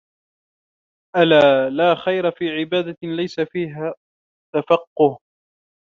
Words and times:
أَلَا 1.17 1.69
لَا 1.69 1.95
خَيْرَ 1.95 2.31
فِي 2.31 2.49
عِبَادَةٍ 2.49 2.97
لَيْسَ 3.03 3.39
فِيهَا 3.39 3.93
تَفَقُّهٌ 4.55 5.19